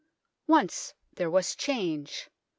Once 0.47 0.95
there 1.13 1.29
was 1.29 1.55
change. 1.55 2.27